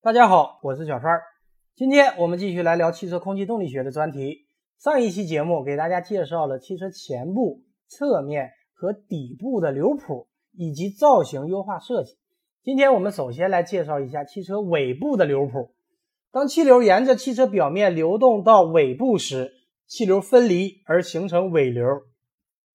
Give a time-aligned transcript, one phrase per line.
[0.00, 1.20] 大家好，我是小川。
[1.74, 4.46] 今天我们继续来聊汽车空气动力学的专题。
[4.78, 12.16] 上一期节目给大家介绍了汽车前部、侧面和底部的流谱以及造型优化设计。
[12.62, 15.74] 今天我们首先来介绍一下汽车尾部的流谱。
[16.30, 19.50] 当气流沿着汽车表面流动到尾部时，
[19.88, 21.84] 气流分离而形成尾流，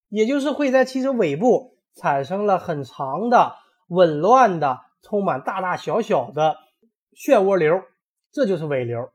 [0.10, 3.54] 也就是会在汽车尾部产生了很长的、
[3.88, 6.58] 紊乱的、充满大大小小的
[7.16, 7.82] 漩涡流，
[8.32, 9.10] 这就是尾流。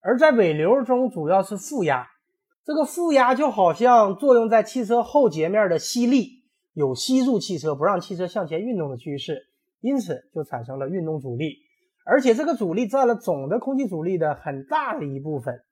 [0.00, 2.06] 而在尾流中，主要是负压。
[2.64, 9.48] 这个负压就好像作用在汽车后截面的吸力，有吸住汽车不让汽车向前运动的趋势，
[9.80, 11.56] 因此就产生了运动阻力，
[12.04, 15.62] 而且这个阻力占了总的空气阻力的很大的一部分。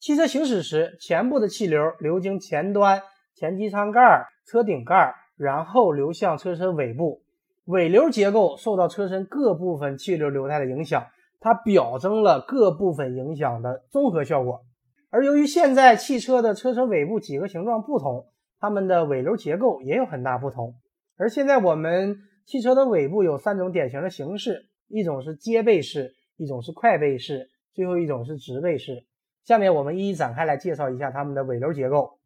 [0.00, 3.00] 汽车行驶时，前部的气流流经前端、
[3.34, 7.23] 前机舱盖、车顶盖，然后流向车身尾部。
[7.64, 11.06] 尾流结构受到车身各部分气流流态的影响，
[11.40, 14.62] 它表征了各部分影响的综合效果。
[15.10, 18.26] 而由于现在汽车的车身尾部几何形状不同，
[18.58, 20.74] 它们的尾流结构也有很大不同。
[21.16, 29.06] 而现在我们汽车的尾部有三种典型的形式：一种是接背式，一种是快背式，最后一种是直背式。
[29.44, 32.18] 下面我们一一展开来介绍一下它们的尾流结构。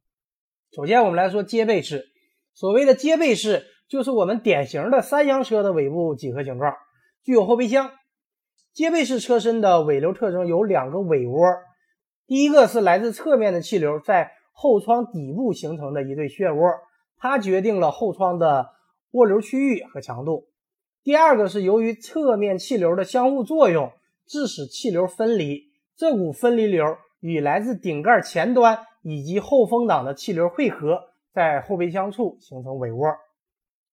[0.73, 2.07] 首先，我们来说接背式。
[2.55, 6.75] 所谓的接背式，就是我们典型的三厢车的尾部几何形状，
[7.25, 7.91] 具有后备箱。
[8.75, 11.43] 接背式车身的尾流特征有两个尾涡。
[12.27, 16.71] 第一个是来自侧面的气流在后窗底部形成的一对漩涡，
[17.17, 18.69] 它决定了后窗的
[19.13, 20.45] 涡流区域和强度。
[21.03, 23.91] 第二个是由于侧面气流的相互作用，
[24.27, 25.63] 致使气流分离，
[25.97, 33.17] 这股分离流与来自顶盖前端以及后风挡的气流汇合，在后备箱处形成尾涡。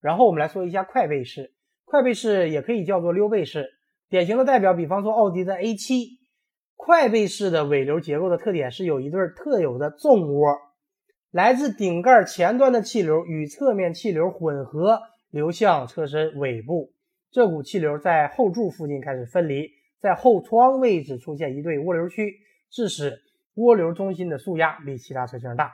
[0.06, 3.72] 然后我们来说一下快背式，快背式也可以叫做溜背式，
[4.08, 6.20] 典型的代表，比方说奥迪的 A7。
[6.76, 10.56] 快背式的尾流结构的特点是有一对特有的纵窝，
[11.32, 16.94] 来自顶盖前端的气流与侧面气流混合流向车身尾部，
[17.32, 22.36] 这股气流在后柱附近开始分离，在后窗位置出现一对涡流区，
[22.70, 23.24] 致使
[23.56, 25.72] 涡流中心的速压比其他车型大。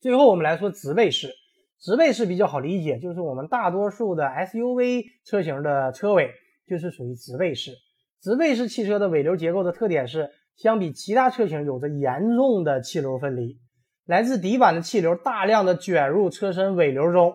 [0.00, 1.34] 最后我们来说直背式，
[1.82, 6.30] 直背式比较好理解，就是我们大多数的 SUV 车型的车尾
[6.64, 7.72] 就是属于直背式。
[8.20, 13.58] 直背式汽车的尾流结构的特点是，相比其他车型有着严重的气流分离，
[14.06, 17.34] 来自底板的气流大量的卷入车身尾流中，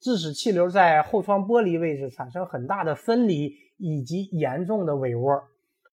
[0.00, 5.42] 致使气流在后窗玻璃位置产生很大的分离以及严重的尾涡。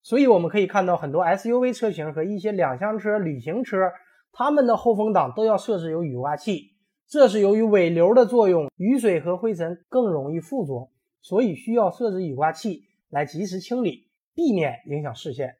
[0.04, 3.92] 所以我们可以看到很多 SUV 车型和一些两厢车、旅行车，
[4.32, 6.75] 它们的后风挡都要设置有雨刮器，
[7.08, 10.90] 这是由于尾流的作用，雨水和灰尘更容易附着，
[11.22, 14.06] 所以需要设置雨刮器来及时清理。
[14.38, 15.56] 避免影响视线。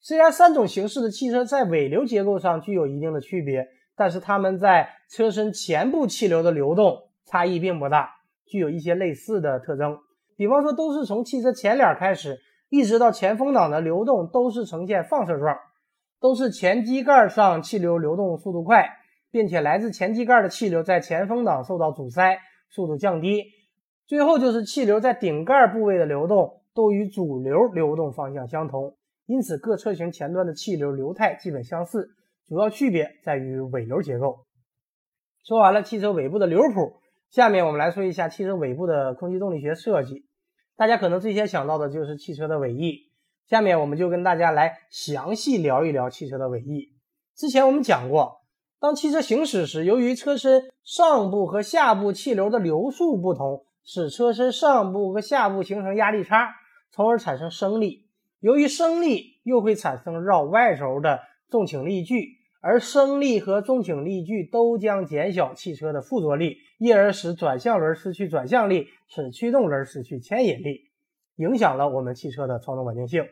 [0.00, 8.10] 虽然三种形式的汽车在尾流结构上具有一定的区别，但是它们在车身前部气流的流动差异并不大，
[8.44, 10.00] 具有一些类似的特征。
[10.36, 15.56] 比方说，都是从汽车前脸开始，一直到前风挡的流动都是呈现放射状，
[16.20, 18.84] 都是前机盖上气流流动速度快，
[19.36, 22.38] 并且来自前机盖的气流在前风挡受到阻塞，
[22.70, 23.44] 速度降低。
[24.06, 26.62] 最后就是气流在顶盖部位的流动。
[26.76, 32.10] 都与主流流动方向相同，因此各车型前端的气流流态基本相似，
[32.46, 34.44] 主要区别在于尾流结构。
[35.42, 40.26] 说完了汽车尾部的流谱，下面我们来说一下汽车尾部的空气动力学设计。
[40.76, 43.10] 大家可能最先想到的就是汽车的尾翼，
[43.46, 46.92] 下面我们就跟大家来详细聊一聊汽车的尾翼。
[47.34, 48.42] 之前我们讲过，
[48.78, 56.48] 当汽车行驶时，由于车身上部和下部气流的流速不同，使车身上部和下部形成压力差。
[56.92, 58.06] 从而产生升力，
[58.40, 61.20] 由于升力又会产生绕外轴的
[61.50, 70.90] 重倾力矩，而升力和重倾力矩都将减小汽车的附着力，因而使转向轮失去转向力，使驱动轮失去牵引力，
[71.36, 73.26] 影响了我们汽车的操纵稳定性。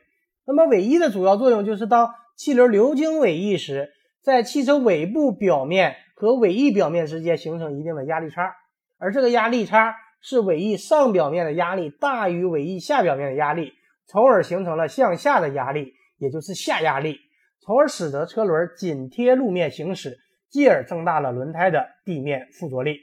[0.46, 3.93] 那么尾翼的主要作用就是当气流流经尾翼时，
[4.24, 8.56] 在汽车尾部表面和尾翼表面之间形成一定的压力差，
[8.98, 9.94] 而这个压力差。
[10.26, 13.74] 是尾翼上表面的压力大于尾翼下表面的压力，
[14.06, 17.18] 从而形成了向下的压力，也就是下压力，
[17.60, 20.16] 从而使得车轮紧贴路面行驶，
[20.48, 23.00] 继而增大了轮胎的地面附着力。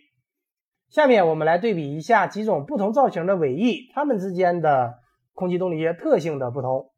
[0.90, 4.96] 下面我们来对比一下几种不同造型的尾翼，它们之间的
[5.36, 6.91] 空气动力学特性的不同。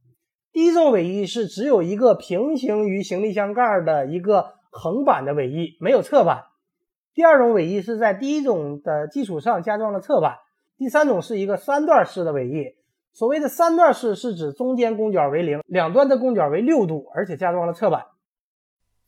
[0.53, 6.44] 第一种尾翼是只有一个平行于行李箱盖的一个横板的尾翼，没有侧板。
[7.15, 10.38] 第二种尾翼是在第一种的基础上加装了侧板。
[10.77, 12.75] 第三种是一个三段式的尾翼，
[13.13, 18.06] 所谓的三段式是指中间公角为零，两端的公角为六度，而且加装了侧板。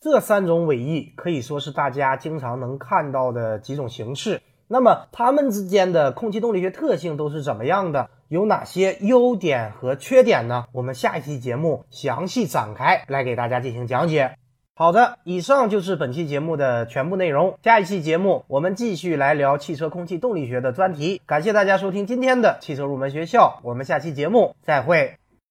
[0.01, 4.41] 这三种尾翼可以说是大家经常能看到的几种形式。
[4.67, 8.09] 那么它们之间的空气动力学特性都是怎么样的？
[8.27, 10.65] 有哪些优点和缺点呢？
[10.71, 14.37] 我们下一期节目详细展开来给大家进行讲解。
[14.73, 17.57] 好的，以上就是本期节目的全部内容。
[17.63, 21.21] 下一期节目我们继续来聊汽车空气动力学的专题。
[21.25, 25.24] 感谢大家收听今天的汽车入门学校，我们下期节目再会。